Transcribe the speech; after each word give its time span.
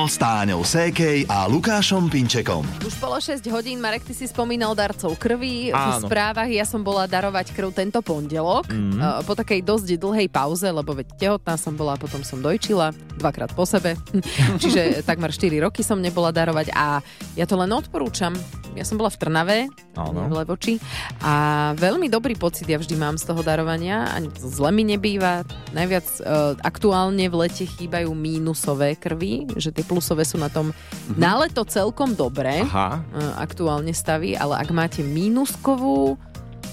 Ráno 0.00 0.08
s 0.08 0.16
Táňou 0.16 0.64
Sékej 0.64 1.28
a 1.28 1.44
Lukášom 1.44 2.08
Pinčekom. 2.08 2.64
Už 2.88 2.96
bolo 3.04 3.20
6 3.20 3.44
hodín, 3.52 3.84
Marek, 3.84 4.00
ty 4.00 4.16
si 4.16 4.24
spomínal 4.24 4.72
darcov 4.72 5.12
krvi. 5.20 5.68
V 5.68 5.76
Áno. 5.76 6.08
správach 6.08 6.48
ja 6.48 6.64
som 6.64 6.80
bola 6.80 7.04
darovať 7.04 7.52
krv 7.52 7.68
tento 7.68 8.00
pondelok. 8.00 8.64
Mm. 8.72 8.96
Po 9.28 9.36
takej 9.36 9.60
dosť 9.60 10.00
dlhej 10.00 10.32
pauze, 10.32 10.72
lebo 10.72 10.96
veď 10.96 11.04
tehotná 11.20 11.60
som 11.60 11.76
bola, 11.76 12.00
potom 12.00 12.24
som 12.24 12.40
dojčila 12.40 12.96
dvakrát 13.20 13.52
po 13.52 13.68
sebe. 13.68 14.00
Čiže 14.64 15.04
takmer 15.04 15.36
4 15.36 15.68
roky 15.68 15.84
som 15.84 16.00
nebola 16.00 16.32
darovať 16.32 16.72
a 16.72 17.04
ja 17.36 17.44
to 17.44 17.60
len 17.60 17.68
odporúčam. 17.68 18.32
Ja 18.78 18.86
som 18.86 19.02
bola 19.02 19.10
v 19.10 19.18
Trnave, 19.18 19.58
Áno. 19.98 20.30
v 20.30 20.32
Levoči 20.32 20.78
a 21.26 21.34
veľmi 21.74 22.06
dobrý 22.06 22.38
pocit 22.38 22.70
ja 22.70 22.78
vždy 22.78 22.94
mám 22.94 23.18
z 23.18 23.26
toho 23.26 23.42
darovania. 23.42 24.06
Ani 24.14 24.30
to 24.30 24.46
zle 24.46 24.70
mi 24.70 24.86
nebýva. 24.86 25.42
Najviac 25.74 26.06
uh, 26.22 26.54
aktuálne 26.62 27.26
v 27.26 27.34
lete 27.34 27.66
chýbajú 27.66 28.14
mínusové 28.14 28.94
krvi, 28.94 29.50
že 29.58 29.74
tie 29.74 29.82
plusové 30.00 30.24
sú 30.24 30.40
na 30.40 30.48
tom 30.48 30.72
mm-hmm. 30.72 31.20
na 31.20 31.44
leto 31.44 31.60
celkom 31.68 32.16
dobré 32.16 32.64
Aha. 32.64 33.04
uh, 33.04 33.36
aktuálne 33.36 33.92
staví, 33.92 34.32
ale 34.32 34.56
ak 34.56 34.72
máte 34.72 35.04
mínuskovú 35.04 36.16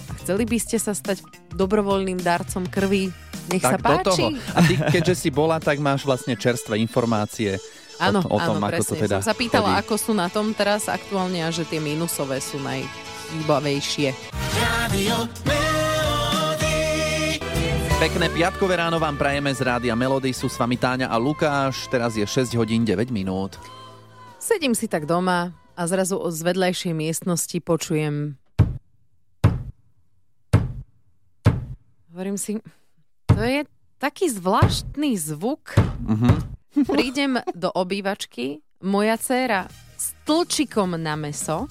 a 0.07 0.15
chceli 0.23 0.47
by 0.47 0.55
ste 0.55 0.79
sa 0.79 0.95
stať 0.95 1.19
dobrovoľným 1.51 2.23
darcom 2.23 2.63
krvi, 2.63 3.11
nech 3.51 3.59
sa 3.59 3.75
Tak 3.75 3.83
do 3.83 3.87
páči. 3.91 4.07
toho. 4.07 4.27
A 4.55 4.59
ty, 4.63 4.73
keďže 4.79 5.27
si 5.27 5.29
bola, 5.35 5.59
tak 5.59 5.83
máš 5.83 6.07
vlastne 6.07 6.39
čerstvé 6.39 6.79
informácie 6.79 7.59
Áno, 7.99 8.23
o, 8.23 8.35
o 8.35 8.39
tom, 8.39 8.63
áno, 8.63 8.71
ako 8.71 8.83
to 8.87 8.93
presne. 8.95 9.03
teda 9.03 9.17
Som 9.19 9.27
sa 9.27 9.35
pýtala, 9.35 9.69
chodí. 9.75 9.81
ako 9.83 9.93
sú 9.99 10.11
na 10.15 10.27
tom 10.31 10.55
teraz 10.55 10.87
aktuálne 10.87 11.43
a 11.43 11.51
že 11.51 11.67
tie 11.67 11.83
mínusové 11.83 12.39
sú 12.39 12.63
najchýbavejšie. 12.63 14.15
Radio. 14.55 15.66
Pekné 17.97 18.29
piatkové 18.29 18.77
ráno 18.77 19.01
vám 19.01 19.17
prajeme 19.17 19.49
z 19.49 19.65
Rádia 19.65 19.97
Melody. 19.97 20.29
Sú 20.29 20.45
s 20.45 20.61
vami 20.61 20.77
Táňa 20.77 21.09
a 21.09 21.17
Lukáš. 21.17 21.89
Teraz 21.89 22.13
je 22.13 22.21
6 22.21 22.53
hodín 22.53 22.85
9 22.85 23.09
minút. 23.09 23.57
Sedím 24.37 24.77
si 24.77 24.85
tak 24.85 25.09
doma 25.09 25.49
a 25.73 25.81
zrazu 25.89 26.21
z 26.29 26.39
vedľajšej 26.45 26.93
miestnosti 26.93 27.57
počujem... 27.57 28.37
Hovorím 32.13 32.37
si, 32.37 32.61
to 33.29 33.41
je 33.41 33.65
taký 33.97 34.29
zvláštny 34.29 35.17
zvuk. 35.17 35.73
Mhm. 36.05 36.29
Prídem 36.93 37.41
do 37.57 37.73
obývačky, 37.73 38.61
moja 38.85 39.17
dcéra 39.17 39.65
s 39.97 40.13
tlčikom 40.21 40.93
na 41.01 41.17
meso 41.17 41.65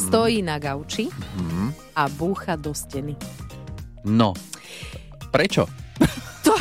stojí 0.00 0.40
na 0.40 0.56
gauči 0.56 1.12
Mhm. 1.12 1.92
a 1.92 2.08
búcha 2.08 2.56
do 2.56 2.72
steny. 2.72 3.12
No. 4.08 4.32
Prečo? 5.30 5.70
To, 6.42 6.56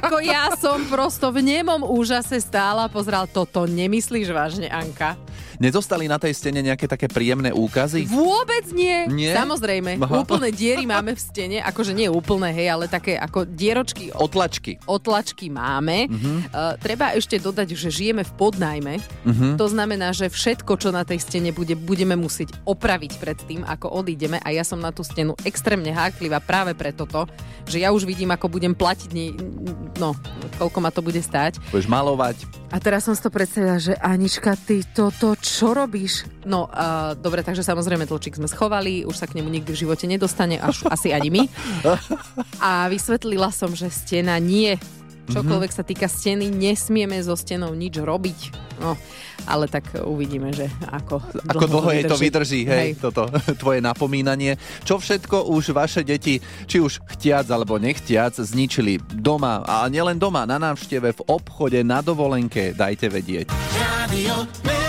ako 0.00 0.22
ja 0.22 0.54
som 0.56 0.86
prosto 0.86 1.28
v 1.34 1.42
nemom 1.42 1.82
úžase 1.84 2.40
stála, 2.40 2.86
pozral, 2.88 3.26
toto 3.28 3.66
nemyslíš 3.66 4.30
vážne, 4.32 4.70
Anka? 4.70 5.18
Nezostali 5.56 6.06
na 6.06 6.20
tej 6.20 6.36
stene 6.36 6.60
nejaké 6.60 6.84
také 6.86 7.08
príjemné 7.08 7.50
úkazy? 7.50 8.04
Vôbec 8.06 8.68
nie. 8.72 9.08
Nie? 9.08 9.32
Samozrejme, 9.32 9.96
Aha. 9.98 10.22
úplné 10.22 10.52
diery 10.52 10.84
máme 10.84 11.16
v 11.16 11.20
stene, 11.20 11.58
akože 11.64 11.96
nie 11.96 12.08
úplné, 12.08 12.52
hej, 12.52 12.68
ale 12.72 12.84
také 12.86 13.16
ako 13.16 13.48
dieročky, 13.48 14.12
Otlačky. 14.12 14.76
otlačky 14.84 15.48
máme. 15.48 16.08
Mhm. 16.08 16.52
Uh, 16.52 16.74
treba 16.78 17.16
ešte 17.16 17.40
dodať, 17.40 17.72
že 17.76 17.88
žijeme 17.88 18.22
v 18.24 18.32
podnajme. 18.36 18.94
Mhm. 19.24 19.46
To 19.56 19.66
znamená, 19.68 20.12
že 20.12 20.28
všetko, 20.28 20.76
čo 20.76 20.92
na 20.92 21.02
tej 21.02 21.20
stene 21.22 21.50
bude, 21.50 21.74
budeme 21.74 22.14
musieť 22.14 22.52
opraviť 22.68 23.12
pred 23.16 23.38
tým, 23.44 23.62
ako 23.64 23.90
odídeme. 23.92 24.38
A 24.44 24.52
ja 24.52 24.62
som 24.62 24.78
na 24.80 24.92
tú 24.92 25.00
stenu 25.02 25.32
extrémne 25.42 25.90
háklivá 25.90 26.38
práve 26.40 26.76
preto 26.76 27.08
to, 27.08 27.24
že 27.66 27.82
ja 27.82 27.90
už 27.90 28.06
vidím, 28.06 28.30
ako 28.30 28.46
budem 28.46 28.74
platiť, 28.76 29.10
nie, 29.10 29.34
no, 29.98 30.14
koľko 30.60 30.78
ma 30.78 30.90
to 30.94 31.02
bude 31.02 31.18
stáť. 31.18 31.58
Budeš 31.74 31.90
malovať. 31.90 32.36
A 32.70 32.82
teraz 32.82 33.06
som 33.06 33.14
si 33.14 33.22
to 33.22 33.30
predstavila, 33.30 33.78
že 33.78 33.94
Anička, 33.98 34.58
ty 34.58 34.82
toto 34.82 35.34
čo 35.46 35.70
robíš? 35.70 36.26
No, 36.42 36.66
uh, 36.66 37.14
dobre, 37.14 37.46
takže 37.46 37.62
samozrejme 37.62 38.10
tlčík 38.10 38.34
sme 38.34 38.50
schovali, 38.50 39.06
už 39.06 39.14
sa 39.14 39.30
k 39.30 39.38
nemu 39.38 39.46
nikdy 39.46 39.70
v 39.70 39.80
živote 39.86 40.10
nedostane, 40.10 40.58
až 40.58 40.82
asi 40.90 41.14
ani 41.14 41.30
my. 41.30 41.42
A 42.58 42.90
vysvetlila 42.90 43.54
som, 43.54 43.70
že 43.70 43.86
stena 43.86 44.34
nie. 44.42 44.74
Čokoľvek 45.26 45.72
sa 45.74 45.82
týka 45.82 46.06
steny, 46.06 46.50
nesmieme 46.50 47.18
so 47.18 47.34
stenou 47.34 47.74
nič 47.74 47.98
robiť. 47.98 48.54
No, 48.78 48.94
ale 49.50 49.66
tak 49.66 49.90
uvidíme, 50.06 50.54
že 50.54 50.70
ako 50.86 51.18
Ako 51.50 51.66
dlho 51.66 51.90
jej 51.90 52.04
to 52.06 52.14
vydrží, 52.14 52.60
hej, 52.62 52.94
Hej. 52.94 53.02
toto 53.02 53.26
tvoje 53.62 53.82
napomínanie. 53.82 54.54
Čo 54.86 55.02
všetko 55.02 55.50
už 55.50 55.74
vaše 55.74 56.06
deti, 56.06 56.38
či 56.70 56.78
už 56.78 57.02
chtiac 57.16 57.50
alebo 57.50 57.74
nechtiac, 57.80 58.38
zničili 58.38 59.02
doma, 59.18 59.66
a 59.66 59.90
nielen 59.90 60.18
doma, 60.20 60.46
na 60.46 60.62
návšteve, 60.62 61.10
v 61.10 61.20
obchode, 61.26 61.82
na 61.82 61.98
dovolenke, 62.06 62.70
dajte 62.70 63.10
vedieť. 63.10 63.50
Radio. 63.82 64.85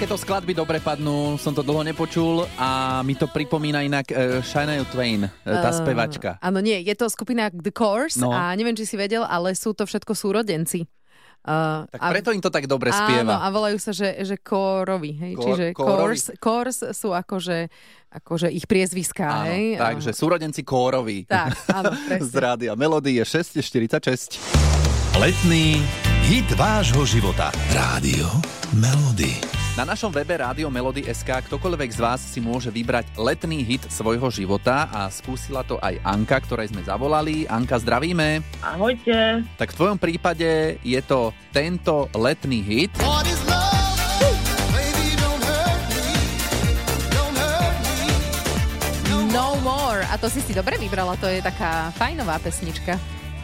Takéto 0.00 0.16
skladby 0.16 0.56
dobre 0.56 0.80
padnú, 0.80 1.36
som 1.36 1.52
to 1.52 1.60
dlho 1.60 1.84
nepočul 1.84 2.48
a 2.56 3.00
mi 3.04 3.12
to 3.12 3.28
pripomína 3.28 3.84
inak 3.84 4.08
uh, 4.08 4.40
Shania 4.40 4.80
Twain, 4.88 5.28
uh, 5.28 5.28
tá 5.44 5.68
Eh, 5.68 5.76
spevačka. 5.76 6.40
Áno, 6.40 6.64
nie, 6.64 6.80
je 6.80 6.96
to 6.96 7.04
skupina 7.06 7.52
The 7.52 7.68
Course 7.68 8.16
No. 8.16 8.32
a 8.32 8.48
neviem, 8.56 8.72
či 8.72 8.88
si 8.88 8.96
vedel, 8.96 9.20
ale 9.20 9.52
sú 9.52 9.76
to 9.76 9.84
všetko 9.84 10.16
súrodenci. 10.16 10.88
Uh, 11.44 11.84
Tak 11.92 12.16
preto 12.16 12.32
im 12.32 12.40
to 12.40 12.48
tak 12.48 12.64
dobre 12.64 12.88
Áno, 12.88 12.96
spieva. 12.96 13.44
a 13.44 13.52
volajú 13.52 13.76
sa, 13.76 13.92
že, 13.92 14.24
že 14.24 14.40
kórovi, 14.40 15.12
hej? 15.12 15.32
Kór- 15.36 15.44
Čiže 15.52 15.64
kórovi. 15.76 16.16
Course, 16.16 16.28
Course 16.34 16.82
sú 16.96 17.12
akože, 17.12 17.68
akože 18.10 18.48
ich 18.48 18.64
priezviská, 18.64 19.44
Áno, 19.44 19.52
hej? 19.52 19.76
takže 19.76 20.16
súrodenci 20.16 20.64
Kórovi. 20.64 21.28
Tak, 21.28 21.68
áno, 21.68 21.92
Z 22.00 22.08
presne. 22.24 22.40
rádia 22.40 22.72
Melody 22.72 23.20
je 23.20 23.24
6.46. 23.36 24.40
Letný 25.12 25.84
hit 26.24 26.48
vášho 26.56 27.04
života. 27.04 27.52
Rádio 27.68 28.32
Melody. 28.72 29.49
Na 29.80 29.96
našom 29.96 30.12
webe 30.12 30.36
Rádio 30.36 30.68
Melody 30.68 31.08
SK 31.08 31.48
ktokoľvek 31.48 31.88
z 31.88 32.00
vás 32.04 32.20
si 32.20 32.36
môže 32.36 32.68
vybrať 32.68 33.16
letný 33.16 33.64
hit 33.64 33.80
svojho 33.88 34.28
života 34.28 34.92
a 34.92 35.08
skúsila 35.08 35.64
to 35.64 35.80
aj 35.80 35.96
Anka, 36.04 36.36
ktorej 36.44 36.68
sme 36.68 36.84
zavolali. 36.84 37.48
Anka, 37.48 37.80
zdravíme. 37.80 38.44
Ahojte. 38.60 39.40
Tak 39.56 39.72
v 39.72 39.78
tvojom 39.80 39.96
prípade 39.96 40.76
je 40.84 41.00
to 41.00 41.32
tento 41.48 42.12
letný 42.12 42.60
hit. 42.60 42.92
Me. 42.92 43.08
No 49.32 49.56
more. 49.64 50.04
A 50.12 50.20
to 50.20 50.28
si 50.28 50.44
si 50.44 50.52
dobre 50.52 50.76
vybrala, 50.76 51.16
to 51.16 51.24
je 51.24 51.40
taká 51.40 51.88
fajnová 51.96 52.36
pesnička. 52.44 53.00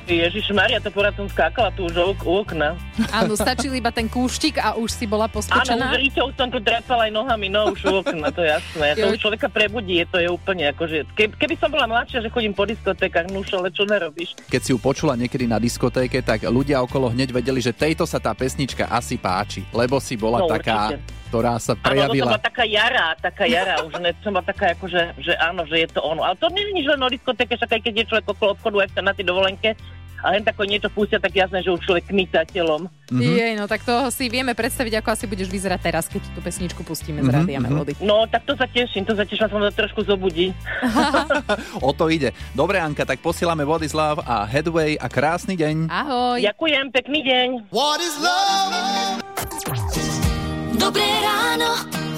Ježiš 0.09 0.51
Maria, 0.51 0.79
to 0.79 0.89
porad 0.89 1.11
som 1.13 1.27
skákala 1.27 1.71
tu 1.71 1.85
už 1.85 1.95
u, 1.97 2.15
okna. 2.37 2.79
Áno, 3.11 3.35
stačil 3.35 3.73
iba 3.73 3.91
ten 3.91 4.07
kúštik 4.07 4.57
a 4.57 4.73
už 4.73 4.89
si 4.89 5.05
bola 5.05 5.25
Áno, 5.25 5.35
poskočená. 5.35 5.91
už 5.91 5.99
rýťou 6.01 6.31
som 6.33 6.47
tu 6.47 6.59
trepala 6.59 7.05
aj 7.05 7.13
nohami, 7.13 7.47
no 7.47 7.71
už 7.71 7.81
u 7.83 7.95
okna, 7.99 8.31
to 8.31 8.41
je 8.41 8.51
jasné. 8.51 8.87
To 8.97 9.11
už 9.11 9.19
človeka 9.19 9.49
prebudí, 9.49 9.99
je 9.99 10.07
to 10.07 10.19
je 10.19 10.29
úplne 10.29 10.65
akože... 10.69 11.11
Ke, 11.13 11.27
keby 11.29 11.55
som 11.57 11.69
bola 11.69 11.87
mladšia, 11.87 12.21
že 12.21 12.29
chodím 12.29 12.53
po 12.53 12.63
diskotékach, 12.63 13.27
no 13.27 13.41
už 13.41 13.51
ale 13.53 13.69
čo 13.69 13.83
nerobíš? 13.83 14.39
Keď 14.47 14.61
si 14.61 14.71
ju 14.71 14.79
počula 14.79 15.15
niekedy 15.15 15.45
na 15.45 15.59
diskotéke, 15.59 16.21
tak 16.21 16.45
ľudia 16.45 16.79
okolo 16.81 17.11
hneď 17.11 17.35
vedeli, 17.35 17.59
že 17.59 17.71
tejto 17.71 18.05
sa 18.05 18.17
tá 18.17 18.31
pesnička 18.31 18.87
asi 18.87 19.17
páči, 19.17 19.67
lebo 19.71 19.99
si 19.99 20.15
bola 20.15 20.39
No, 20.39 20.47
taká, 20.47 20.95
určite. 20.95 21.03
ktorá 21.27 21.55
sa 21.57 21.73
Áno, 21.73 21.83
prejavila. 21.83 22.31
bola 22.31 22.41
taká 22.41 22.63
jara, 22.63 23.07
taká 23.17 23.45
jara, 23.45 23.83
už 23.83 23.99
ne, 23.99 24.15
som 24.21 24.31
bola 24.31 24.45
taká 24.45 24.71
akože, 24.73 25.03
že 25.19 25.33
áno, 25.37 25.65
že 25.65 25.83
je 25.83 25.89
to 25.89 26.01
ono. 26.01 26.23
Ale 26.23 26.37
to 26.37 26.47
nie 26.49 26.63
je 26.63 26.73
nič 26.75 26.87
len 26.87 27.01
o 27.01 27.09
diskotéke, 27.09 27.53
však 27.53 27.71
aj 27.71 27.81
keď 27.83 27.93
je 27.97 28.05
človek 28.07 28.27
okolo 28.29 28.51
obchodu, 28.53 28.77
aj 28.79 28.91
sa 28.93 29.03
na 29.03 29.11
tej 29.11 29.25
dovolenke, 29.25 29.75
a 30.21 30.33
len 30.33 30.43
tako 30.43 30.65
niečo 30.65 30.89
pustia, 30.89 31.17
tak 31.17 31.33
jasné, 31.33 31.61
že 31.61 31.71
už 31.71 31.81
človek 31.83 32.09
kmita 32.09 32.45
telom. 32.49 32.89
Mhm. 33.09 33.23
Jej, 33.23 33.53
no 33.55 33.65
tak 33.65 33.83
to 33.83 34.11
si 34.11 34.27
vieme 34.27 34.53
predstaviť, 34.53 34.99
ako 34.99 35.09
asi 35.15 35.25
budeš 35.25 35.47
vyzerať 35.47 35.81
teraz, 35.81 36.05
keď 36.07 36.23
tú 36.35 36.41
pesničku 36.41 36.83
pustíme 36.83 37.23
z 37.23 37.29
Mhm, 37.29 37.35
Rádia 37.35 37.59
mhm. 37.59 37.65
Melody. 37.65 37.93
No, 38.01 38.27
tak 38.27 38.43
to 38.45 38.55
sa 38.55 38.67
teším, 38.67 39.05
to 39.05 39.15
sa 39.15 39.23
teším, 39.23 39.47
sa 39.47 39.53
ma 39.53 39.71
to 39.71 39.77
trošku 39.77 40.03
zobudí. 40.03 40.51
O 41.87 41.93
to 41.93 42.09
ide. 42.09 42.33
Dobre, 42.53 42.81
Anka, 42.81 43.05
tak 43.05 43.21
posielame 43.21 43.63
What 43.63 43.83
is 43.83 43.93
Love 43.93 44.23
a 44.25 44.45
Headway 44.45 44.97
a 44.97 45.07
krásny 45.07 45.55
deň. 45.55 45.87
Ahoj. 45.89 46.39
Ďakujem, 46.43 46.85
pekný 46.91 47.21
deň. 47.23 47.49
What 47.71 48.01
is 48.01 48.17
love? 48.19 49.23
Dobré 50.77 51.09
ráno. 51.23 51.71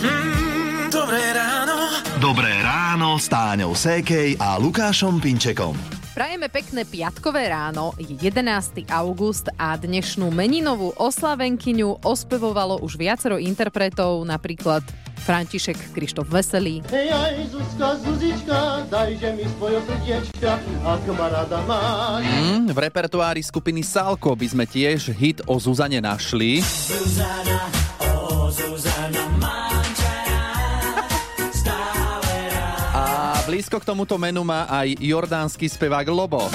Mm, 0.02 0.90
dobré 0.90 1.22
ráno. 1.32 1.76
Dobré 2.19 2.50
ráno 2.61 3.14
s 3.17 3.31
Táňou 3.31 3.72
Sékej 3.78 4.34
a 4.43 4.58
Lukášom 4.58 5.22
Pinčekom. 5.22 5.78
Prajeme 6.19 6.50
pekné 6.50 6.82
piatkové 6.82 7.47
ráno, 7.47 7.94
je 7.94 8.11
11. 8.11 8.91
august 8.91 9.55
a 9.55 9.79
dnešnú 9.79 10.35
meninovú 10.35 10.91
oslavenkyňu 10.99 12.03
ospevovalo 12.03 12.82
už 12.82 12.99
viacero 12.99 13.38
interpretov, 13.38 14.26
napríklad 14.26 14.82
František 15.23 15.94
Krištof 15.94 16.26
Veselý, 16.26 16.82
Hej, 16.91 17.15
aj 17.15 17.55
Zuzka, 17.55 17.94
Zuzička, 18.03 18.59
dajže 18.91 19.31
mi 19.38 19.47
svoje 19.47 19.79
srdiečka, 19.87 20.59
ak 20.82 21.06
ma 21.15 21.26
rada 21.31 21.62
máš. 21.70 22.26
Mm, 22.26 22.67
v 22.67 22.79
repertoári 22.82 23.47
skupiny 23.47 23.87
Salko 23.87 24.35
by 24.35 24.59
sme 24.59 24.67
tiež 24.67 25.15
hit 25.15 25.47
o 25.47 25.55
Zuzane 25.62 26.03
našli. 26.03 26.59
A 28.03 28.50
v 28.50 30.07
Blízko 33.48 33.80
k 33.80 33.88
tomuto 33.88 34.20
menu 34.20 34.44
má 34.44 34.68
aj 34.68 35.00
jordánsky 35.00 35.72
spevák 35.72 36.04
Lobo. 36.12 36.52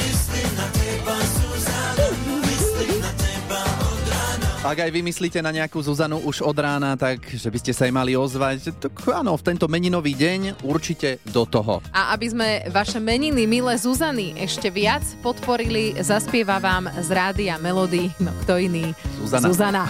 Ak 4.61 4.77
aj 4.77 4.93
vy 4.93 5.01
myslíte 5.01 5.41
na 5.41 5.49
nejakú 5.49 5.81
Zuzanu 5.81 6.21
už 6.21 6.45
od 6.45 6.53
rána, 6.53 6.93
tak 6.93 7.25
že 7.33 7.49
by 7.49 7.57
ste 7.57 7.73
sa 7.73 7.89
jej 7.89 7.93
mali 7.97 8.13
ozvať, 8.13 8.77
tak 8.77 8.93
áno, 9.09 9.33
v 9.33 9.41
tento 9.41 9.65
meninový 9.65 10.13
deň 10.13 10.61
určite 10.61 11.17
do 11.33 11.49
toho. 11.49 11.81
A 11.97 12.13
aby 12.13 12.29
sme 12.29 12.61
vaše 12.69 13.01
meniny, 13.01 13.49
milé 13.49 13.73
Zuzany, 13.73 14.37
ešte 14.37 14.69
viac 14.69 15.01
podporili, 15.25 15.97
zaspieva 15.97 16.61
vám 16.61 16.93
z 17.01 17.09
rádia 17.09 17.57
Melody, 17.57 18.13
no 18.21 18.29
kto 18.45 18.61
iný? 18.61 18.93
Zuzana. 19.17 19.49
Zuzana 19.49 19.83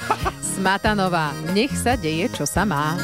Smatanová. 0.55 1.35
Nech 1.51 1.75
sa 1.75 1.99
deje, 1.99 2.31
čo 2.31 2.47
sa 2.47 2.63
má. 2.63 2.95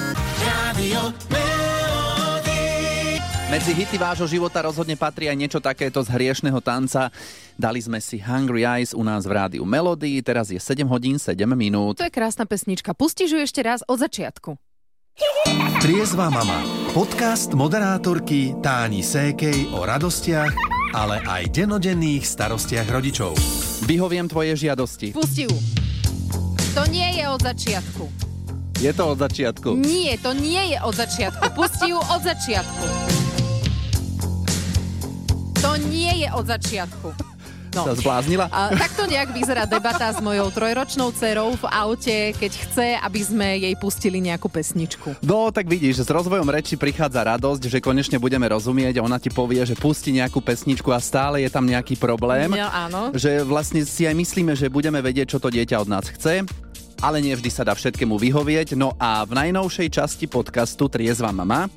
Medzi 3.49 3.73
hity 3.73 3.97
vášho 3.97 4.29
života 4.29 4.61
rozhodne 4.61 4.93
patrí 4.93 5.25
aj 5.25 5.33
niečo 5.33 5.57
takéto 5.57 6.05
z 6.05 6.13
hriešného 6.13 6.61
tanca. 6.61 7.09
Dali 7.57 7.81
sme 7.81 7.97
si 7.97 8.21
Hungry 8.21 8.61
Eyes 8.61 8.93
u 8.93 9.01
nás 9.01 9.25
v 9.25 9.33
rádiu 9.33 9.65
Melody, 9.65 10.21
teraz 10.21 10.53
je 10.53 10.61
7 10.61 10.85
hodín 10.85 11.17
7 11.17 11.33
minút. 11.57 11.97
To 11.97 12.05
je 12.05 12.13
krásna 12.13 12.45
pesnička. 12.45 12.93
Pustíš 12.93 13.33
ju 13.33 13.41
ešte 13.41 13.65
raz 13.65 13.81
od 13.89 13.97
začiatku. 14.05 14.53
Triezva 15.81 16.29
mama. 16.29 16.61
Podcast 16.93 17.57
moderátorky 17.57 18.53
Táni 18.61 19.01
Sékej 19.01 19.73
o 19.73 19.81
radostiach, 19.81 20.53
ale 20.93 21.17
aj 21.25 21.49
denodenných 21.49 22.29
starostiach 22.29 22.85
rodičov. 22.85 23.33
Vyhoviem 23.89 24.29
tvoje 24.29 24.61
žiadosti. 24.61 25.17
Pusti 25.17 25.49
ju. 25.49 25.53
To 26.77 26.85
nie 26.93 27.17
je 27.17 27.25
od 27.25 27.41
začiatku. 27.41 28.29
Je 28.77 28.93
to 28.93 29.09
od 29.09 29.17
začiatku. 29.25 29.73
Nie, 29.73 30.21
to 30.21 30.37
nie 30.37 30.69
je 30.69 30.77
od 30.85 30.93
začiatku. 30.93 31.49
Pusti 31.57 31.89
ju 31.89 31.97
od 31.97 32.21
začiatku. 32.21 33.08
To 35.59 35.75
nie 35.91 36.23
je 36.23 36.27
od 36.31 36.47
začiatku. 36.47 37.11
No. 37.75 37.85
Sa 37.85 37.93
zbláznila? 37.93 38.49
A 38.49 38.73
takto 38.73 39.05
nejak 39.05 39.29
vyzerá 39.29 39.69
debata 39.69 40.09
s 40.09 40.17
mojou 40.17 40.49
trojročnou 40.49 41.13
dcerou 41.13 41.53
v 41.53 41.65
aute, 41.69 42.33
keď 42.33 42.51
chce, 42.65 42.87
aby 42.97 43.19
sme 43.21 43.47
jej 43.61 43.75
pustili 43.77 44.17
nejakú 44.17 44.49
pesničku. 44.49 45.21
No, 45.21 45.53
tak 45.53 45.69
vidíš, 45.69 46.01
s 46.01 46.09
rozvojom 46.09 46.49
reči 46.49 46.79
prichádza 46.79 47.21
radosť, 47.21 47.69
že 47.69 47.77
konečne 47.83 48.17
budeme 48.17 48.49
rozumieť 48.49 48.97
a 48.97 49.05
ona 49.05 49.21
ti 49.21 49.29
povie, 49.29 49.61
že 49.67 49.77
pusti 49.77 50.15
nejakú 50.17 50.41
pesničku 50.41 50.89
a 50.89 50.97
stále 50.97 51.45
je 51.45 51.49
tam 51.53 51.67
nejaký 51.67 51.93
problém. 51.99 52.49
No, 52.55 52.71
áno. 52.71 53.01
Že 53.13 53.45
vlastne 53.45 53.85
si 53.85 54.09
aj 54.09 54.17
myslíme, 54.17 54.57
že 54.57 54.71
budeme 54.71 54.97
vedieť, 55.03 55.37
čo 55.37 55.43
to 55.43 55.53
dieťa 55.53 55.77
od 55.77 55.91
nás 55.91 56.07
chce 56.09 56.47
ale 56.99 57.23
nie 57.23 57.31
vždy 57.31 57.47
sa 57.47 57.63
dá 57.63 57.71
všetkému 57.71 58.19
vyhovieť. 58.19 58.75
No 58.75 58.91
a 58.99 59.23
v 59.23 59.31
najnovšej 59.31 59.87
časti 59.87 60.27
podcastu 60.27 60.91
Triezva 60.91 61.31
mama, 61.31 61.71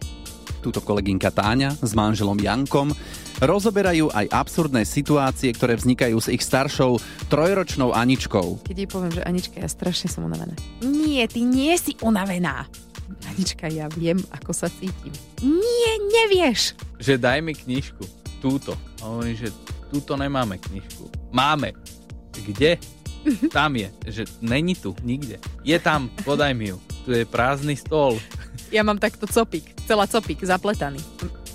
túto 0.63 0.83
kolegynka 0.83 1.31
Táňa 1.31 1.75
s 1.79 1.93
manželom 1.97 2.39
Jankom, 2.39 2.95
rozoberajú 3.43 4.13
aj 4.15 4.31
absurdné 4.31 4.87
situácie, 4.87 5.51
ktoré 5.51 5.75
vznikajú 5.75 6.17
s 6.23 6.31
ich 6.31 6.43
staršou 6.43 7.03
trojročnou 7.27 7.91
Aničkou. 7.91 8.63
Keď 8.63 8.77
jej 8.77 8.89
poviem, 8.91 9.13
že 9.13 9.27
Anička, 9.27 9.59
ja 9.59 9.67
strašne 9.67 10.07
som 10.07 10.27
unavená. 10.27 10.55
Nie, 10.83 11.27
ty 11.27 11.43
nie 11.43 11.75
si 11.75 11.99
unavená. 11.99 12.71
Anička, 13.27 13.67
ja 13.71 13.91
viem, 13.93 14.19
ako 14.31 14.55
sa 14.55 14.71
cítim. 14.71 15.15
Nie, 15.43 15.93
nevieš. 16.23 16.75
že 17.03 17.19
daj 17.19 17.43
mi 17.43 17.55
knižku, 17.55 18.03
túto. 18.39 18.79
A 19.03 19.11
hovorím, 19.11 19.35
že 19.35 19.51
túto 19.91 20.15
nemáme 20.15 20.59
knižku. 20.59 21.11
Máme. 21.35 21.75
Kde? 22.33 22.79
Tam 23.51 23.75
je. 23.79 23.89
Že 24.07 24.23
není 24.43 24.75
tu, 24.75 24.95
nikde. 25.03 25.39
Je 25.63 25.79
tam, 25.79 26.11
podaj 26.27 26.55
mi 26.55 26.75
ju. 26.75 26.79
Tu 27.07 27.23
je 27.23 27.25
prázdny 27.27 27.75
stôl. 27.75 28.19
Ja 28.73 28.81
mám 28.81 28.97
takto 28.97 29.29
copík, 29.29 29.77
celá 29.85 30.09
copík, 30.09 30.41
zapletaný. 30.41 30.97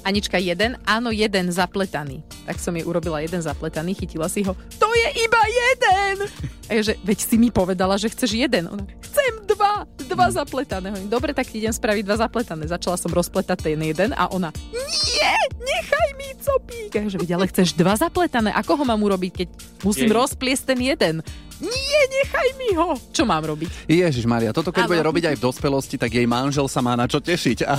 Anička, 0.06 0.38
jeden? 0.38 0.78
Áno, 0.86 1.10
jeden 1.10 1.50
zapletaný. 1.50 2.22
Tak 2.46 2.62
som 2.62 2.72
jej 2.78 2.86
urobila 2.86 3.20
jeden 3.26 3.42
zapletaný, 3.42 3.98
chytila 3.98 4.30
si 4.30 4.46
ho. 4.46 4.54
To 4.78 4.88
je 4.94 5.08
iba 5.26 5.42
jeden! 5.50 6.30
A 6.70 6.78
ja, 6.78 6.82
že, 6.86 6.94
veď 7.02 7.20
si 7.26 7.36
mi 7.42 7.50
povedala, 7.50 7.98
že 7.98 8.08
chceš 8.14 8.38
jeden. 8.38 8.70
Ona, 8.70 8.86
chcem 9.02 9.34
dva, 9.50 9.90
dva 10.08 10.28
zapletané. 10.30 10.94
Hovorím, 10.94 11.10
Dobre, 11.10 11.34
tak 11.34 11.50
ti 11.50 11.58
idem 11.58 11.74
spraviť 11.74 12.06
dva 12.06 12.18
zapletané. 12.22 12.70
Začala 12.70 12.96
som 13.02 13.10
rozpletať 13.10 13.66
ten 13.66 13.82
jeden 13.82 14.14
a 14.14 14.30
ona, 14.30 14.54
nie, 14.72 15.34
nechaj 15.58 16.10
mi 16.16 16.30
copík. 16.38 16.94
A 16.94 17.02
ja, 17.02 17.10
že, 17.12 17.18
veď, 17.18 17.32
ale 17.34 17.50
chceš 17.50 17.74
dva 17.76 17.98
zapletané. 17.98 18.54
Ako 18.54 18.78
ho 18.78 18.86
mám 18.86 19.02
urobiť, 19.02 19.32
keď 19.44 19.48
musím 19.82 20.14
Jej. 20.14 20.16
rozpliesť 20.22 20.64
ten 20.72 20.80
jeden? 20.86 21.16
Nie, 21.62 22.02
nechaj 22.22 22.50
mi 22.62 22.70
ho. 22.78 22.94
Čo 23.10 23.26
mám 23.26 23.42
robiť? 23.42 23.90
Ježiš 23.90 24.30
Maria, 24.30 24.54
toto 24.54 24.70
keď 24.70 24.86
Áno. 24.86 24.92
bude 24.94 25.02
robiť 25.02 25.24
aj 25.34 25.36
v 25.40 25.46
dospelosti, 25.50 25.96
tak 25.98 26.14
jej 26.14 26.28
manžel 26.30 26.70
sa 26.70 26.86
má 26.86 26.94
na 26.94 27.10
čo 27.10 27.18
tešiť. 27.18 27.66
A, 27.66 27.76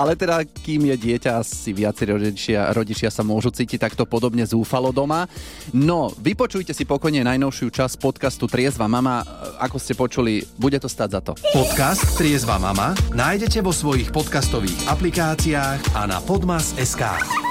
ale 0.00 0.14
teda, 0.14 0.46
kým 0.46 0.86
je 0.94 0.96
dieťa, 0.96 1.42
asi 1.42 1.74
viacerí 1.74 2.14
rodičia, 2.14 2.70
rodičia 2.70 3.10
sa 3.10 3.26
môžu 3.26 3.50
cítiť 3.50 3.90
takto 3.90 4.06
podobne 4.06 4.46
zúfalo 4.46 4.94
doma. 4.94 5.26
No, 5.74 6.14
vypočujte 6.14 6.70
si 6.70 6.86
pokojne 6.86 7.26
najnovšiu 7.26 7.74
časť 7.74 7.98
podcastu 7.98 8.46
Triezva 8.46 8.86
mama. 8.86 9.26
Ako 9.58 9.82
ste 9.82 9.98
počuli, 9.98 10.46
bude 10.54 10.78
to 10.78 10.86
stať 10.86 11.08
za 11.18 11.20
to. 11.24 11.32
Podcast 11.50 12.06
Triezva 12.14 12.62
mama 12.62 12.94
nájdete 13.10 13.64
vo 13.64 13.74
svojich 13.74 14.14
podcastových 14.14 14.86
aplikáciách 14.86 15.98
a 15.98 16.06
na 16.06 16.22
podmas.sk. 16.22 17.47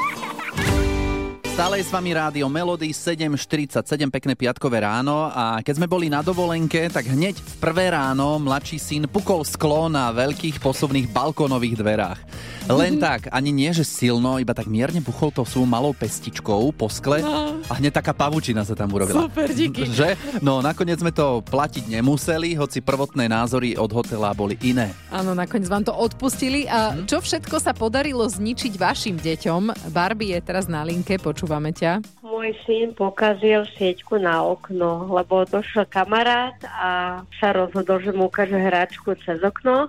Stále 1.58 1.82
je 1.82 1.90
s 1.90 1.96
vami 1.98 2.14
rádio 2.14 2.46
Melody 2.54 2.94
7.47, 2.94 3.82
pekné 4.14 4.38
piatkové 4.38 4.78
ráno 4.78 5.26
a 5.26 5.58
keď 5.66 5.82
sme 5.82 5.90
boli 5.90 6.06
na 6.06 6.22
dovolenke, 6.22 6.86
tak 6.86 7.10
hneď 7.10 7.34
v 7.34 7.56
prvé 7.58 7.90
ráno 7.98 8.38
mladší 8.38 8.78
syn 8.78 9.04
pukol 9.10 9.42
sklo 9.42 9.90
na 9.90 10.14
veľkých 10.14 10.62
posuvných 10.62 11.10
balkónových 11.10 11.82
dverách. 11.82 12.22
Len 12.68 13.00
tak, 13.00 13.32
ani 13.32 13.56
nie, 13.56 13.72
že 13.72 13.88
silno, 13.88 14.38
iba 14.38 14.52
tak 14.52 14.68
mierne 14.68 15.00
buchol 15.00 15.32
to 15.32 15.48
svojou 15.48 15.66
malou 15.66 15.96
pestičkou 15.96 16.76
po 16.76 16.92
skle 16.92 17.24
a 17.66 17.74
hneď 17.80 18.04
taká 18.04 18.12
pavučina 18.12 18.62
sa 18.68 18.76
tam 18.76 18.92
urobila. 18.92 19.26
Super, 19.26 19.50
díky. 19.50 19.88
Že? 19.98 20.20
No, 20.44 20.60
nakoniec 20.60 21.00
sme 21.00 21.16
to 21.16 21.42
platiť 21.48 21.88
nemuseli, 21.88 22.60
hoci 22.60 22.84
prvotné 22.84 23.32
názory 23.32 23.80
od 23.80 23.88
hotela 23.96 24.36
boli 24.36 24.60
iné. 24.62 24.92
Áno, 25.10 25.32
nakoniec 25.32 25.72
vám 25.72 25.88
to 25.88 25.96
odpustili. 25.96 26.68
A 26.68 26.94
čo 27.08 27.24
všetko 27.24 27.56
sa 27.58 27.72
podarilo 27.72 28.28
zničiť 28.28 28.76
vašim 28.76 29.16
deťom? 29.16 29.90
Barbie 29.96 30.36
je 30.36 30.42
teraz 30.44 30.68
na 30.68 30.84
linke, 30.84 31.16
počúvame 31.48 31.72
ťa. 31.72 32.04
Môj 32.20 32.52
syn 32.68 32.92
pokazil 32.92 33.64
sieťku 33.80 34.20
na 34.20 34.44
okno, 34.44 35.08
lebo 35.08 35.48
došiel 35.48 35.88
kamarát 35.88 36.60
a 36.68 37.24
sa 37.40 37.56
rozhodol, 37.56 38.04
že 38.04 38.12
mu 38.12 38.28
ukáže 38.28 38.60
hračku 38.60 39.16
cez 39.24 39.40
okno. 39.40 39.88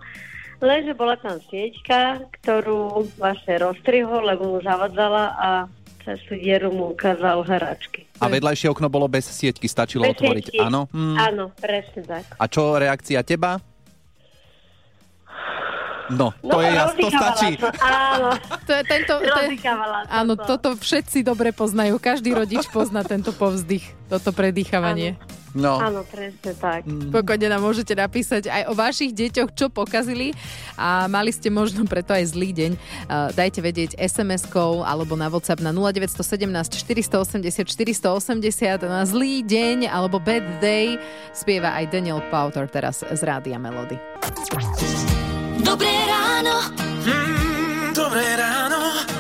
Lenže 0.63 0.95
bola 0.95 1.19
tam 1.19 1.43
sieťka, 1.51 2.31
ktorú 2.39 3.11
vlastne 3.19 3.59
roztrihol, 3.59 4.23
lebo 4.23 4.55
mu 4.55 4.59
zavadzala 4.63 5.35
a 5.35 5.49
cez 6.07 6.23
tú 6.31 6.39
dieru 6.39 6.71
mu 6.71 6.95
ukázal 6.95 7.43
hračky. 7.43 8.07
A 8.23 8.31
vedľajšie 8.31 8.71
okno 8.71 8.87
bolo 8.87 9.11
bez 9.11 9.27
sieťky, 9.27 9.67
stačilo 9.67 10.07
Bez 10.07 10.15
otvoriť. 10.15 10.55
sieťky. 10.55 10.63
Áno? 10.63 10.87
Hm. 10.95 11.17
Áno, 11.19 11.45
presne 11.59 12.07
tak. 12.07 12.23
A 12.39 12.47
čo 12.47 12.79
reakcia 12.79 13.27
teba? 13.27 13.59
No, 16.09 16.33
to 16.41 16.59
je 16.65 16.71
jasné, 16.73 17.01
to 17.05 17.09
stačí. 17.13 17.51
som, 17.61 17.73
Áno, 17.85 18.29
To 18.65 18.73
je 18.73 18.83
tento... 18.89 19.13
To 19.21 19.39
je, 19.45 19.49
áno, 20.09 20.33
to. 20.37 20.45
toto 20.57 20.69
všetci 20.77 21.21
dobre 21.21 21.53
poznajú. 21.53 22.01
Každý 22.01 22.33
rodič 22.33 22.65
pozná 22.73 23.05
tento 23.05 23.33
povzdych, 23.37 23.85
toto 24.09 24.33
predýchavanie. 24.33 25.21
No, 25.57 25.81
Áno, 25.81 26.05
presne 26.05 26.53
tak. 26.55 26.85
Pokojne 26.87 27.49
nám 27.49 27.65
môžete 27.65 27.97
napísať 27.97 28.53
aj 28.53 28.69
o 28.69 28.77
vašich 28.77 29.17
deťoch, 29.17 29.51
čo 29.57 29.67
pokazili 29.73 30.37
a 30.77 31.09
mali 31.09 31.33
ste 31.33 31.49
možno 31.49 31.89
preto 31.89 32.13
aj 32.13 32.37
zlý 32.37 32.53
deň. 32.53 32.73
Uh, 33.09 33.33
Dajte 33.33 33.65
vedieť 33.65 33.97
SMS-kou 33.97 34.85
alebo 34.85 35.17
na 35.17 35.33
WhatsApp 35.33 35.65
na 35.65 35.73
0917 35.73 36.45
480 36.85 37.65
480 37.65 38.87
na 38.87 39.03
zlý 39.09 39.41
deň 39.41 39.89
alebo 39.89 40.21
bad 40.21 40.45
day 40.61 41.01
spieva 41.33 41.73
aj 41.81 41.97
Daniel 41.97 42.21
Powter 42.29 42.69
teraz 42.69 43.01
z 43.01 43.21
Rádia 43.25 43.57
Melody. 43.57 43.97
Dobré 45.69 45.93
ráno. 46.09 46.57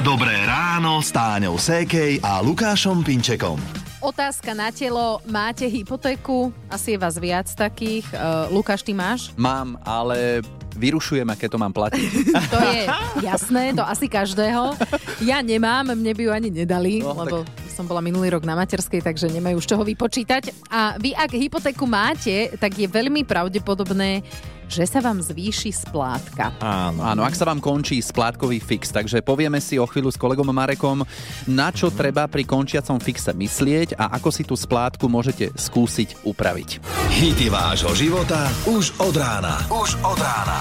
Dobré 0.00 0.49
ráno 0.49 1.05
s 1.05 1.12
Táňou 1.12 1.61
Sékej 1.61 2.25
a 2.25 2.40
Lukášom 2.40 3.05
Pinčekom. 3.05 3.61
Otázka 4.00 4.57
na 4.57 4.73
telo. 4.73 5.21
Máte 5.28 5.69
hypotéku? 5.69 6.49
Asi 6.73 6.97
je 6.97 6.99
vás 7.05 7.21
viac 7.21 7.52
takých. 7.52 8.09
Uh, 8.17 8.49
Lukáš, 8.49 8.81
ty 8.81 8.97
máš? 8.97 9.28
mám, 9.37 9.76
ale 9.85 10.40
vyrušujem, 10.73 11.28
aké 11.28 11.52
to 11.52 11.61
mám 11.61 11.76
platiť. 11.76 12.33
To 12.57 12.59
je 12.73 12.88
jasné, 13.21 13.76
to 13.76 13.85
asi 13.85 14.09
každého. 14.09 14.73
Ja 15.21 15.45
nemám, 15.45 15.93
mne 15.93 16.17
by 16.17 16.23
ju 16.25 16.31
ani 16.33 16.49
nedali, 16.49 17.05
No, 17.05 17.12
lebo 17.12 17.45
som 17.78 17.87
bola 17.87 18.02
minulý 18.02 18.35
rok 18.35 18.42
na 18.42 18.58
materskej, 18.58 19.06
takže 19.06 19.30
nemajú 19.30 19.62
už 19.62 19.70
čoho 19.70 19.87
vypočítať. 19.87 20.50
A 20.66 20.99
vy, 20.99 21.14
ak 21.14 21.30
hypotéku 21.30 21.87
máte, 21.87 22.50
tak 22.58 22.75
je 22.75 22.90
veľmi 22.90 23.23
pravdepodobné, 23.23 24.26
že 24.66 24.82
sa 24.85 24.99
vám 24.99 25.23
zvýši 25.23 25.70
splátka. 25.70 26.50
Áno. 26.58 27.00
Áno, 27.06 27.23
ak 27.23 27.38
sa 27.38 27.47
vám 27.47 27.62
končí 27.62 28.02
splátkový 28.02 28.58
fix, 28.58 28.90
takže 28.90 29.23
povieme 29.23 29.62
si 29.62 29.78
o 29.78 29.87
chvíľu 29.87 30.11
s 30.11 30.18
kolegom 30.18 30.50
Marekom, 30.50 31.06
na 31.47 31.70
čo 31.70 31.94
treba 31.94 32.26
pri 32.26 32.42
končiacom 32.42 32.99
fixe 32.99 33.30
myslieť 33.30 33.94
a 33.94 34.11
ako 34.18 34.28
si 34.35 34.42
tú 34.42 34.58
splátku 34.58 35.06
môžete 35.06 35.54
skúsiť 35.54 36.26
upraviť. 36.26 36.82
Hity 37.14 37.47
vášho 37.49 37.94
života 37.94 38.50
už 38.66 38.92
od 39.00 39.14
rána. 39.16 39.62
Už 39.70 39.97
od 40.02 40.18
rána. 40.18 40.57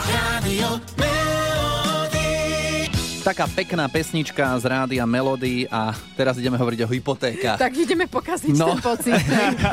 Taká 3.27 3.43
pekná 3.45 3.91
pesnička 3.91 4.55
z 4.55 4.63
rádia 4.65 5.03
Melody 5.03 5.67
a 5.67 5.91
teraz 6.15 6.39
ideme 6.39 6.55
hovoriť 6.55 6.79
o 6.79 6.87
hypotékach. 6.87 7.59
Tak 7.59 7.75
ideme 7.75 8.07
pokaziť 8.07 8.55
No. 8.55 8.71
ten 8.71 8.79
pocit. 8.79 9.19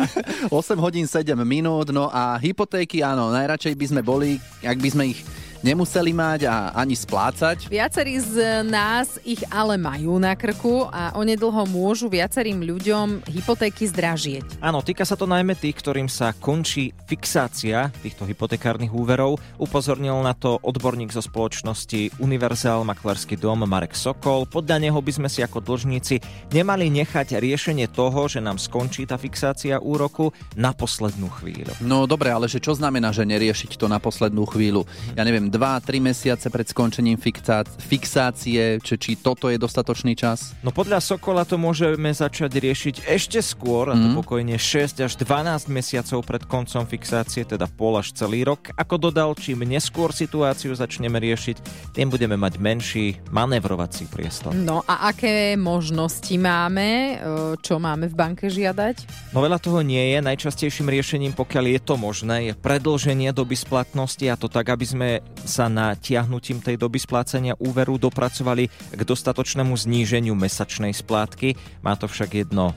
8 0.50 0.74
hodín 0.76 1.06
7 1.06 1.22
minút, 1.38 1.94
no 1.94 2.10
a 2.10 2.34
hypotéky, 2.34 2.98
áno, 2.98 3.30
najradšej 3.30 3.78
by 3.78 3.86
sme 3.86 4.02
boli, 4.02 4.30
ak 4.58 4.74
by 4.74 4.88
sme 4.90 5.04
ich 5.14 5.22
nemuseli 5.64 6.12
mať 6.12 6.40
a 6.44 6.76
ani 6.76 6.92
splácať. 6.92 7.72
Viacerí 7.72 8.20
z 8.20 8.62
nás 8.68 9.16
ich 9.24 9.40
ale 9.48 9.80
majú 9.80 10.20
na 10.20 10.36
krku 10.36 10.84
a 10.92 11.16
onedlho 11.16 11.64
môžu 11.64 12.12
viacerým 12.12 12.60
ľuďom 12.60 13.24
hypotéky 13.24 13.88
zdražieť. 13.88 14.60
Áno, 14.60 14.84
týka 14.84 15.08
sa 15.08 15.16
to 15.16 15.24
najmä 15.24 15.56
tých, 15.56 15.80
ktorým 15.80 16.12
sa 16.12 16.36
končí 16.36 16.92
fixácia 17.08 17.88
týchto 18.04 18.28
hypotekárnych 18.28 18.92
úverov. 18.92 19.40
Upozornil 19.56 20.20
na 20.20 20.36
to 20.36 20.60
odborník 20.60 21.08
zo 21.08 21.24
spoločnosti 21.24 22.20
Univerzál 22.20 22.84
Maklerský 22.84 23.40
dom 23.40 23.64
Marek 23.64 23.96
Sokol. 23.96 24.44
Podľa 24.44 24.76
neho 24.84 25.00
by 25.00 25.12
sme 25.16 25.28
si 25.32 25.40
ako 25.40 25.64
dlžníci 25.64 26.20
nemali 26.52 26.92
nechať 26.92 27.40
riešenie 27.40 27.88
toho, 27.88 28.28
že 28.28 28.44
nám 28.44 28.60
skončí 28.60 29.08
tá 29.08 29.16
fixácia 29.16 29.80
úroku 29.80 30.28
na 30.60 30.76
poslednú 30.76 31.32
chvíľu. 31.40 31.72
No 31.80 32.04
dobre, 32.04 32.28
ale 32.28 32.52
že 32.52 32.60
čo 32.60 32.76
znamená, 32.76 33.14
že 33.14 33.24
neriešiť 33.24 33.80
to 33.80 33.88
na 33.88 33.96
poslednú 33.96 34.44
chvíľu? 34.44 34.84
Ja 35.16 35.24
neviem, 35.24 35.53
2-3 35.54 36.02
mesiace 36.02 36.50
pred 36.50 36.66
skončením 36.66 37.14
fixá- 37.14 37.62
fixácie, 37.78 38.82
či, 38.82 38.94
či 38.98 39.14
toto 39.14 39.46
je 39.46 39.56
dostatočný 39.56 40.12
čas? 40.12 40.58
No 40.60 40.74
podľa 40.74 40.98
Sokola 40.98 41.46
to 41.46 41.54
môžeme 41.54 42.10
začať 42.10 42.50
riešiť 42.58 42.94
ešte 43.06 43.38
skôr, 43.38 43.88
a 43.88 43.96
to 43.96 44.10
Mhm. 44.10 44.16
pokojne 44.18 44.56
6 44.58 44.98
až 44.98 45.14
12 45.16 45.70
mesiacov 45.70 46.26
pred 46.26 46.42
koncom 46.44 46.82
fixácie, 46.84 47.46
teda 47.46 47.70
pol 47.70 47.94
až 47.94 48.10
celý 48.10 48.42
rok. 48.42 48.74
Ako 48.74 48.98
dodal, 48.98 49.32
čím 49.34 49.62
neskôr 49.62 50.10
situáciu 50.10 50.74
začneme 50.74 51.16
riešiť, 51.16 51.56
tým 51.94 52.10
budeme 52.10 52.34
mať 52.34 52.58
menší 52.58 53.22
manevrovací 53.30 54.10
priestor. 54.10 54.50
No 54.52 54.82
a 54.84 55.08
aké 55.08 55.54
možnosti 55.54 56.34
máme? 56.34 57.20
Čo 57.60 57.78
máme 57.78 58.08
v 58.08 58.14
banke 58.14 58.48
žiadať? 58.48 59.30
No 59.30 59.38
veľa 59.38 59.60
toho 59.60 59.80
nie 59.80 60.00
je. 60.10 60.18
Najčastejším 60.18 60.88
riešením, 60.88 61.32
pokiaľ 61.32 61.64
je 61.68 61.80
to 61.80 61.94
možné, 61.94 62.36
je 62.48 62.54
predlženie 62.56 63.30
doby 63.30 63.54
splatnosti 63.54 64.24
a 64.24 64.34
to 64.34 64.48
tak, 64.48 64.66
aby 64.66 64.82
sme 64.82 65.08
sa 65.44 65.68
na 65.68 65.94
tiahnutím 65.94 66.60
tej 66.60 66.80
doby 66.80 66.98
splácania 66.98 67.54
úveru 67.60 68.00
dopracovali 68.00 68.68
k 68.92 69.00
dostatočnému 69.00 69.76
zníženiu 69.76 70.32
mesačnej 70.32 70.92
splátky. 70.92 71.56
Má 71.84 71.94
to 71.94 72.08
však 72.08 72.44
jedno 72.44 72.72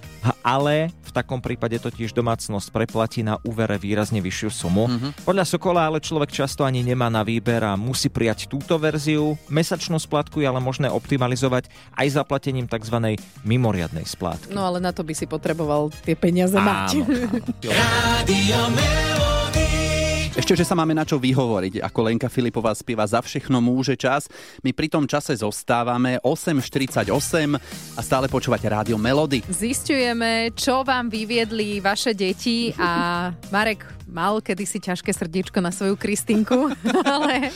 ale 0.48 0.96
v 1.04 1.12
takom 1.12 1.44
prípade 1.44 1.76
totiž 1.76 2.16
domácnosť 2.16 2.72
preplatí 2.72 3.20
na 3.20 3.36
úvere 3.44 3.76
výrazne 3.76 4.24
vyššiu 4.24 4.48
sumu. 4.48 4.88
Podľa 5.28 5.44
Sokola 5.44 5.92
ale 5.92 6.00
človek 6.00 6.32
často 6.32 6.64
ani 6.64 6.88
nemá 6.88 7.12
na 7.12 7.28
výber 7.28 7.68
a 7.68 7.76
musí 7.76 8.08
prijať 8.08 8.48
túto 8.48 8.80
verziu. 8.80 9.36
Mesačnú 9.52 10.00
splátku 10.00 10.40
je 10.40 10.48
ale 10.48 10.64
možné 10.64 10.88
optimalizovať 10.88 11.68
aj 12.00 12.08
zaplatením 12.16 12.72
tzv. 12.72 13.20
mimoriadnej 13.44 14.08
splátky. 14.08 14.56
No 14.56 14.64
ale 14.64 14.80
na 14.80 14.96
to 14.96 15.04
by 15.04 15.12
si 15.12 15.28
potreboval 15.28 15.92
tie 16.08 16.16
peniaze 16.16 16.56
mať. 16.56 17.04
Ešte, 20.38 20.54
že 20.54 20.70
sa 20.70 20.78
máme 20.78 20.94
na 20.94 21.02
čo 21.02 21.18
vyhovoriť, 21.18 21.82
ako 21.82 22.00
Lenka 22.06 22.30
Filipová 22.30 22.70
spieva 22.78 23.10
Za 23.10 23.26
všechno 23.26 23.58
môže 23.58 23.98
čas. 23.98 24.30
My 24.62 24.70
pri 24.70 24.86
tom 24.86 25.10
čase 25.10 25.34
zostávame 25.34 26.22
8.48 26.22 27.10
a 27.98 28.02
stále 28.06 28.30
počúvate 28.30 28.70
rádio 28.70 29.02
Melody. 29.02 29.42
Zistujeme, 29.50 30.54
čo 30.54 30.86
vám 30.86 31.10
vyviedli 31.10 31.82
vaše 31.82 32.14
deti 32.14 32.70
a 32.78 33.34
Marek 33.50 33.97
mal 34.08 34.40
kedysi 34.40 34.80
ťažké 34.82 35.12
srdiečko 35.14 35.60
na 35.60 35.70
svoju 35.70 36.00
Kristinku, 36.00 36.72
ale 37.16 37.52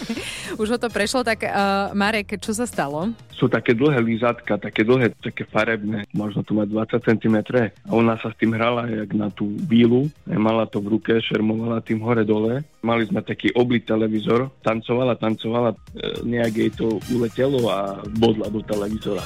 už 0.59 0.67
ho 0.75 0.77
to 0.77 0.91
prešlo, 0.91 1.23
tak 1.23 1.47
uh, 1.47 1.89
Marek, 1.95 2.37
čo 2.37 2.51
sa 2.51 2.67
stalo? 2.67 3.15
sú 3.41 3.49
také 3.49 3.73
dlhé 3.73 3.97
lízatka, 4.05 4.61
také 4.61 4.85
dlhé, 4.85 5.17
také 5.17 5.49
farebné, 5.49 6.05
možno 6.13 6.45
to 6.45 6.53
má 6.53 6.69
20 6.69 7.01
cm. 7.01 7.41
A 7.65 7.89
ona 7.89 8.13
sa 8.21 8.29
s 8.29 8.37
tým 8.37 8.53
hrala 8.53 8.85
jak 8.85 9.17
na 9.17 9.33
tú 9.33 9.49
bílu, 9.65 10.13
e, 10.29 10.37
mala 10.37 10.69
to 10.69 10.77
v 10.77 10.93
ruke, 10.93 11.17
šermovala 11.17 11.81
tým 11.81 12.05
hore-dole. 12.05 12.61
Mali 12.85 13.09
sme 13.09 13.25
taký 13.25 13.49
oblý 13.57 13.81
televízor, 13.81 14.53
tancovala, 14.61 15.17
tancovala, 15.17 15.73
e, 15.73 15.77
nejak 16.21 16.53
jej 16.53 16.69
to 16.77 17.01
uletelo 17.09 17.65
a 17.73 17.97
bodla 18.13 18.45
do 18.53 18.61
televízora. 18.61 19.25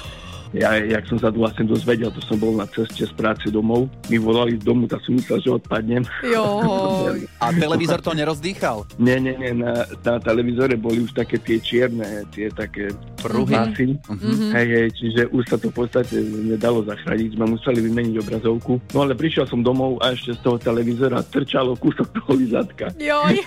Ja, 0.56 0.80
jak 0.80 1.04
som 1.12 1.20
sa 1.20 1.30
to 1.30 1.44
vlastne 1.44 1.68
dozvedel, 1.68 2.08
to 2.16 2.24
som 2.24 2.40
bol 2.40 2.56
na 2.56 2.64
ceste 2.72 3.04
z 3.04 3.14
práce 3.14 3.52
domov. 3.52 3.92
Mi 4.08 4.16
volali 4.16 4.56
z 4.56 4.64
domu, 4.64 4.88
tak 4.88 5.04
som 5.04 5.20
myslel, 5.20 5.44
že 5.44 5.50
odpadnem. 5.52 6.04
Joj. 6.24 7.28
A 7.44 7.52
televízor 7.52 8.00
to 8.00 8.16
nerozdýchal? 8.16 8.88
Nie, 8.96 9.20
nie, 9.20 9.36
nie, 9.36 9.52
na, 9.52 9.84
na 9.84 10.16
televízore 10.24 10.80
boli 10.80 11.04
už 11.04 11.12
také 11.12 11.36
tie 11.44 11.60
čierne, 11.60 12.24
tie 12.32 12.48
také 12.48 12.88
Pruhy. 13.20 13.52
masy. 13.52 13.86
Mhm. 14.08 14.56
Hej, 14.56 14.68
hej, 14.72 14.88
čiže 14.96 15.22
už 15.36 15.44
sa 15.50 15.58
to 15.60 15.68
v 15.74 15.76
podstate 15.84 16.16
nedalo 16.24 16.86
zachrániť, 16.88 17.36
sme 17.36 17.46
museli 17.52 17.80
vymeniť 17.84 18.16
obrazovku. 18.24 18.80
No 18.96 19.04
ale 19.04 19.18
prišiel 19.18 19.50
som 19.50 19.60
domov 19.60 20.00
a 20.00 20.16
ešte 20.16 20.38
z 20.38 20.40
toho 20.40 20.58
televízora 20.62 21.20
trčalo 21.26 21.76
kúsok 21.76 22.08
toho 22.22 22.32
lizatka. 22.38 22.96
Joj. 22.96 23.44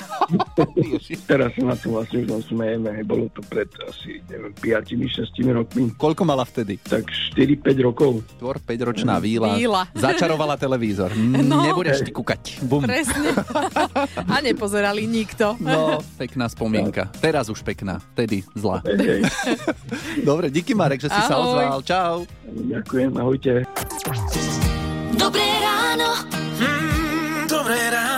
Teraz 1.25 1.55
sa 1.55 1.63
na 1.65 1.77
to 1.79 1.95
vlastne 1.95 2.25
už 2.25 2.29
len 2.29 2.43
smejeme, 2.45 2.91
bolo 3.07 3.31
to 3.33 3.41
pred 3.47 3.71
asi, 3.87 4.21
neviem, 4.29 4.53
5-6 4.59 5.31
rokmi. 5.55 5.83
Koľko 5.95 6.23
mala 6.27 6.43
vtedy? 6.45 6.77
Tak 6.83 6.98
4-5 7.05 7.87
rokov. 7.87 8.25
Tvor 8.39 8.59
5-ročná 8.63 9.19
víla. 9.23 9.55
Víla. 9.55 9.83
Začarovala 9.99 10.59
televízor. 10.59 11.13
No. 11.19 11.63
Nebudeš 11.63 12.07
ty 12.07 12.11
kúkať. 12.11 12.63
Bum. 12.65 12.85
Presne. 12.85 13.35
A 14.27 14.37
nepozerali 14.41 15.05
nikto. 15.07 15.55
No, 15.63 16.01
pekná 16.17 16.49
spomienka. 16.49 17.11
Teraz 17.19 17.49
už 17.53 17.63
pekná, 17.63 18.01
vtedy 18.15 18.43
zlá. 18.55 18.83
Hej, 18.87 18.99
hej. 18.99 19.23
Dobre, 20.29 20.51
díky 20.51 20.75
Marek, 20.75 21.03
že 21.03 21.11
si 21.11 21.21
sa 21.27 21.35
Ahoj. 21.39 21.45
ozval. 21.55 21.79
Čau. 21.85 22.17
Ďakujem, 22.49 23.13
ahojte. 23.19 23.53
Dobré 25.15 25.49
ráno. 25.63 26.11
Dobré 27.49 27.79
ráno 27.91 28.09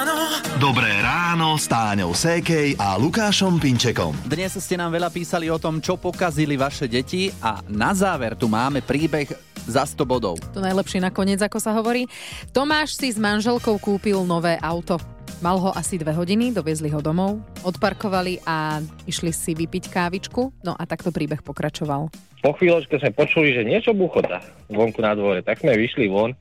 s 1.31 1.71
Táňou 1.71 2.11
Sékej 2.11 2.75
a 2.75 2.99
Lukášom 2.99 3.63
Pinčekom. 3.63 4.11
Dnes 4.27 4.51
ste 4.59 4.75
nám 4.75 4.91
veľa 4.91 5.15
písali 5.15 5.47
o 5.47 5.63
tom, 5.63 5.79
čo 5.79 5.95
pokazili 5.95 6.59
vaše 6.59 6.91
deti 6.91 7.31
a 7.39 7.63
na 7.71 7.95
záver 7.95 8.35
tu 8.35 8.51
máme 8.51 8.83
príbeh 8.83 9.31
za 9.63 9.87
100 9.87 10.11
bodov. 10.11 10.43
To 10.51 10.59
najlepšie 10.59 10.99
nakoniec, 10.99 11.39
ako 11.39 11.63
sa 11.63 11.71
hovorí. 11.71 12.11
Tomáš 12.51 12.99
si 12.99 13.15
s 13.15 13.23
manželkou 13.23 13.79
kúpil 13.79 14.27
nové 14.27 14.59
auto. 14.59 14.99
Mal 15.39 15.55
ho 15.55 15.71
asi 15.71 16.03
dve 16.03 16.19
hodiny, 16.19 16.51
doviezli 16.51 16.91
ho 16.91 16.99
domov, 16.99 17.39
odparkovali 17.63 18.43
a 18.43 18.83
išli 19.07 19.31
si 19.31 19.55
vypiť 19.55 19.87
kávičku. 19.87 20.67
No 20.67 20.75
a 20.75 20.83
takto 20.83 21.15
príbeh 21.15 21.47
pokračoval. 21.47 22.11
po 22.43 22.51
chvíľočke 22.59 22.99
sme 22.99 23.15
počuli, 23.15 23.55
že 23.55 23.63
niečo 23.63 23.95
buchota 23.95 24.43
vonku 24.67 24.99
na 24.99 25.15
dvore, 25.15 25.47
tak 25.47 25.63
sme 25.63 25.79
vyšli 25.79 26.11
von. 26.11 26.35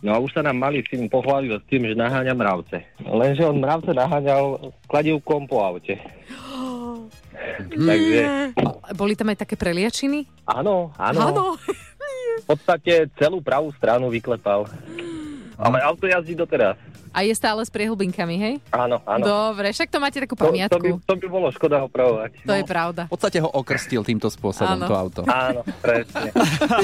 No 0.00 0.12
a 0.12 0.18
už 0.18 0.32
sa 0.32 0.40
nám 0.40 0.56
malý 0.56 0.80
syn 0.88 1.06
pochválil 1.06 1.60
s 1.60 1.64
tým, 1.68 1.84
že 1.84 1.92
naháňa 1.92 2.32
mravce. 2.32 2.80
Lenže 3.02 3.44
on 3.44 3.60
mravce 3.60 3.92
naháňal 3.92 4.72
kladivkom 4.88 5.44
po 5.44 5.60
aute. 5.60 6.00
Takže 7.60 8.52
Boli 8.92 9.12
tam 9.12 9.28
aj 9.28 9.38
také 9.38 9.54
preliačiny? 9.54 10.24
áno, 10.44 10.92
áno, 10.96 11.20
Áno. 11.22 11.44
v 12.40 12.44
podstate 12.46 13.08
celú 13.14 13.40
pravú 13.40 13.68
stranu 13.74 14.08
vyklepal. 14.08 14.64
Ale 15.60 15.76
auto 15.84 16.08
jazdí 16.08 16.32
doteraz. 16.32 16.80
A 17.10 17.20
je 17.20 17.32
stále 17.32 17.58
s 17.58 17.68
priehlbinkami, 17.68 18.36
hej? 18.36 18.54
Áno, 18.70 19.02
áno. 19.02 19.22
Dobre, 19.22 19.70
však 19.70 19.86
to 19.86 19.98
máte 19.98 20.18
takú 20.18 20.34
To, 20.34 20.38
to, 20.38 20.44
by, 20.44 20.48
pamiatku. 20.48 20.86
to 21.00 21.14
by 21.16 21.26
bolo 21.26 21.46
škoda 21.50 21.76
ho 21.78 21.86
pravovať. 21.86 22.30
To 22.42 22.54
je 22.54 22.64
pravda. 22.64 23.02
V 23.04 23.12
podstate 23.12 23.38
ho 23.38 23.48
okrstil 23.48 24.00
týmto 24.00 24.26
spôsobom 24.26 24.76
Áno. 24.76 24.86
to 24.86 24.94
auto. 24.94 25.20
Áno, 25.24 25.60
presne. 25.78 26.30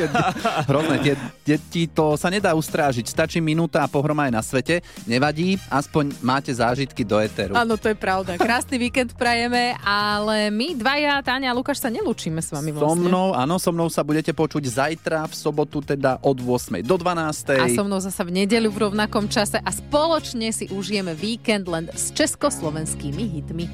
Hrozné, 0.68 0.96
tie 1.00 1.14
deti 1.44 1.86
to 1.86 2.14
sa 2.14 2.28
nedá 2.28 2.52
ustrážiť. 2.52 3.06
Stačí 3.06 3.38
minúta 3.38 3.80
a 3.80 3.88
pohroma 3.88 4.26
je 4.26 4.32
na 4.32 4.42
svete. 4.42 4.74
Nevadí, 5.06 5.56
aspoň 5.68 6.18
máte 6.20 6.50
zážitky 6.50 7.02
do 7.02 7.16
eteru. 7.16 7.54
Áno, 7.54 7.76
to 7.76 7.86
je 7.86 7.96
pravda. 7.96 8.34
Krásny 8.36 8.76
víkend 8.76 9.14
prajeme, 9.14 9.78
ale 9.80 10.50
my 10.50 10.74
dvaja, 10.74 11.22
Táňa 11.22 11.50
a 11.50 11.56
Lukáš 11.56 11.78
sa 11.78 11.88
nelúčime 11.88 12.38
s 12.38 12.50
vami 12.50 12.70
So 12.70 12.82
vlastne. 12.82 13.06
mnou, 13.06 13.32
áno, 13.32 13.56
so 13.56 13.70
mnou 13.70 13.86
sa 13.86 14.02
budete 14.02 14.30
počuť 14.30 14.62
zajtra 14.62 15.24
v 15.24 15.34
sobotu, 15.34 15.80
teda 15.80 16.18
od 16.20 16.36
8. 16.36 16.82
do 16.82 16.96
12. 16.96 17.56
A 17.56 17.66
so 17.68 17.82
mnou 17.82 17.98
zasa 17.98 18.22
v 18.22 18.42
nedeľu 18.42 18.68
v 18.68 18.78
rovnakom 18.84 19.26
čase 19.26 19.58
a 19.58 19.70
spoločne 20.16 20.48
si 20.48 20.64
užijeme 20.72 21.12
víkend 21.12 21.68
len 21.68 21.92
s 21.92 22.08
československými 22.16 23.36
hitmi. 23.36 23.64